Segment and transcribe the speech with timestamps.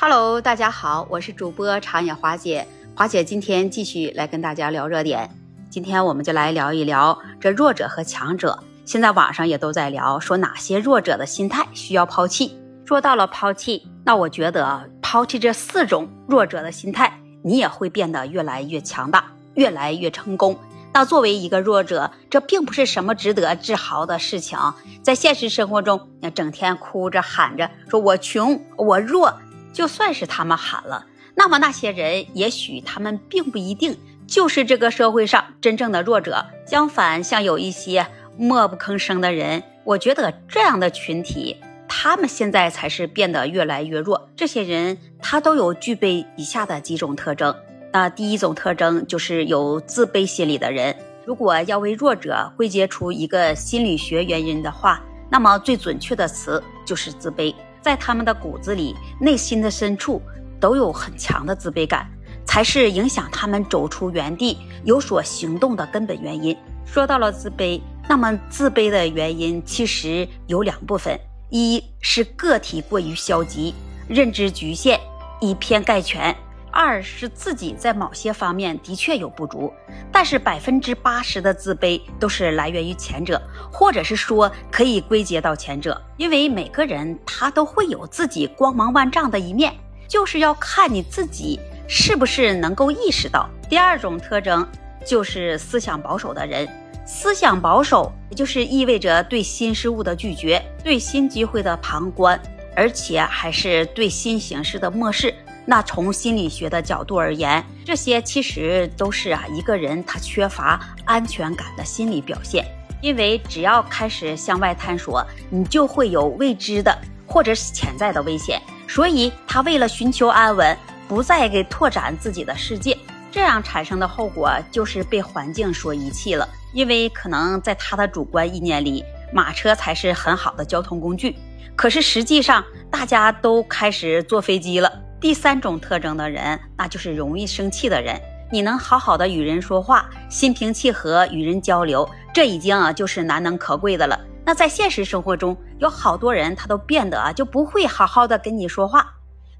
[0.00, 2.64] Hello，大家好，我是主播长野华姐。
[2.94, 5.28] 华姐今天继续来跟大家聊热点。
[5.68, 8.62] 今天我们就来聊一聊这弱者和强者。
[8.84, 12.56] 现在网上也都在聊，说哪些弱者的心态需要抛弃。
[12.84, 19.24] 说到了抛弃，那我觉得抛弃这四种弱者的心态，你也会变得越来越强大，
[19.54, 20.56] 越来越成功。
[20.92, 24.56] 那作为一个弱者，这并不是什么值得自豪的事情。
[25.02, 29.34] 在现实生活中，那整天哭着喊着说我穷，我弱。
[29.78, 31.06] 就算是他们喊了，
[31.36, 33.96] 那么那些人也许他们并不一定
[34.26, 36.44] 就是这个社会上真正的弱者。
[36.66, 38.04] 相反，像有一些
[38.36, 41.56] 默不吭声的人，我觉得这样的群体，
[41.86, 44.28] 他们现在才是变得越来越弱。
[44.34, 47.54] 这些人他都有具备以下的几种特征。
[47.92, 50.92] 那第一种特征就是有自卑心理的人。
[51.24, 57.54] 如果要为弱者归结出一个心理学原因的话，那么最准确的词就是自卑。
[57.88, 60.20] 在他们的骨子里、内心的深处，
[60.60, 62.06] 都有很强的自卑感，
[62.44, 66.54] 才是影响他们走出原地、有所行动的根本原因。
[66.84, 71.18] 说到了自卑，那么自卑的原因其实有两部分：
[71.48, 73.74] 一是个体过于消极，
[74.06, 75.00] 认知局限，
[75.40, 76.36] 以偏概全。
[76.70, 79.72] 二是自己在某些方面的确有不足，
[80.12, 83.40] 但是百分之八十的自卑都是来源于前者，
[83.72, 89.74] 或者是说可以归结到前者，因为每个人他都会有自己光芒万丈的一面，
[90.06, 91.58] 就是要看你自己
[91.88, 93.48] 是不是能够意识到。
[93.68, 94.66] 第二种特征
[95.04, 96.68] 就是思想保守的人，
[97.06, 102.40] 思想保守也就是意味着对新事物的拒绝，对新机会的旁观，
[102.76, 105.34] 而且还是对新形势的漠视。
[105.70, 112.64] 那从心理学的角度而言，这些其实都是啊一个人他缺乏安全感的心理表现。
[113.02, 116.96] 因为只要开始向外探索，你就会有未知的
[117.26, 118.62] 或者是潜在的危险。
[118.88, 120.74] 所以他为了寻求安稳，
[121.06, 122.96] 不再给拓展自己的世界，
[123.30, 126.48] 这样产生的后果就是被环境所遗弃了。
[126.72, 131.36] 因为可能在他的主观意念里，马车才是很好的交通工具，
[131.76, 134.90] 可是实际上大家都开始坐飞机了。
[135.20, 138.20] 第三种特征的人，那就是容易生气的人。
[138.50, 144.18] 你能好好的与人说话，心平气和与人交流，这已经啊就是难能可贵的了。
[144.44, 149.14] 那在现实生活中，有好多人他都变得啊就不会好好的跟你说话，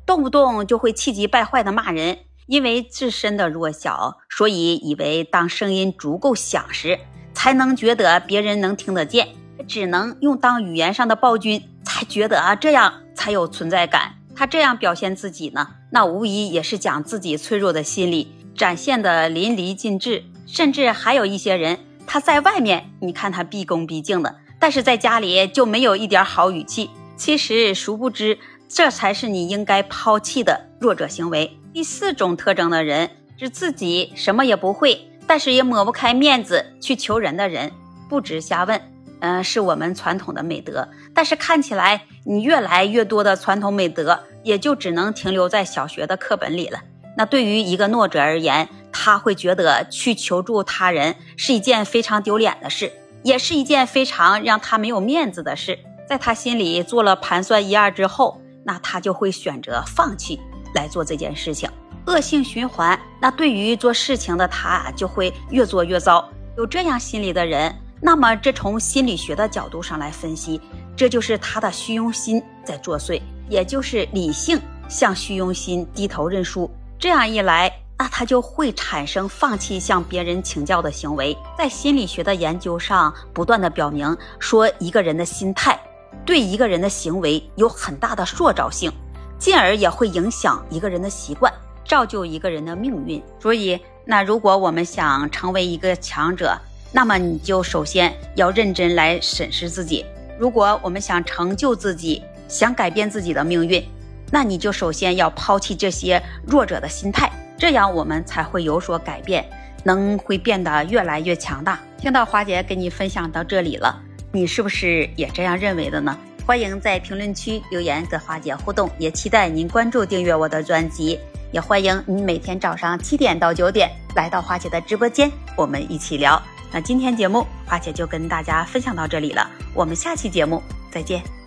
[0.06, 2.18] 动不动就会气急败坏的骂人。
[2.46, 6.98] 因为自身的弱小，所以以为当声音足够响时，
[7.34, 9.28] 才能觉得别人能听得见，
[9.66, 14.14] 只能用当语言上的暴君，才觉得啊这样才有存在感。
[14.38, 20.22] 他这样表现自己呢，那无疑也是将自己脆弱的心理展现的淋漓尽致。
[20.46, 26.88] 甚至还有一些人，他在外面你看他毕恭毕敬的，但是在家里就没有一点好语气。
[27.16, 28.38] 其实殊不知，
[28.68, 31.58] 这才是你应该抛弃的弱者行为。
[31.74, 37.72] 第四种特征的人是自己什么也不会，但是也抹不开面子去求人的人，
[38.08, 38.80] 不止瞎问。
[39.20, 46.80] 嗯，是我们传统的美德，但是看起来你越来越多的传统美德，也就只能停留在小学的课本里了。
[47.16, 52.92] 那对于一个弱者而言，他会觉得去求助他人是一件非常丢脸的事，
[53.24, 55.78] 也是一件非常让他没有面子的事。
[56.08, 60.38] 在他心里做了盘算一二之后，那他就会选择放弃
[60.76, 61.68] 来做这件事情，
[62.06, 62.96] 恶性循环。
[63.20, 66.30] 那对于做事情的他，就会越做越糟。
[66.56, 67.74] 有这样心理的人。
[68.00, 70.60] 那么，这从心理学的角度上来分析，
[70.96, 76.70] 这就是他的虚荣心在作祟，也就是理性向虚荣心低头认输。
[76.98, 81.36] 这样一来，那他就会产生放弃向别人请教的行为。
[81.56, 85.78] 在心理学的研究上，不断的表明说，一个人的心态
[86.24, 88.92] 对一个人的行为有很大的塑造性，
[89.38, 91.52] 进而也会影响一个人的习惯，
[91.84, 93.20] 造就一个人的命运。
[93.40, 96.56] 所以，那如果我们想成为一个强者，
[96.92, 100.04] 那么你就首先要认真来审视自己。
[100.38, 103.84] 如果我们想成就自己，想改变自己的命运，
[104.30, 109.44] 那你就首先要抛弃这些弱者的心态，这样我们才会有所改变，
[109.84, 111.78] 能会变得越来越强大。
[111.98, 114.00] 听到华姐跟你分享到这里了，
[114.32, 116.16] 你是不是也这样认为的呢？
[116.46, 121.18] 欢迎在评论区留言跟华姐互动，也期待您关注订阅我的专辑，
[121.52, 126.40] 也欢迎你每天早上七点到九点来到华姐的直播间，我们一起聊。
[126.72, 131.37] 那今天节目，花姐就跟大家分享到这里了，我们下期节目再见。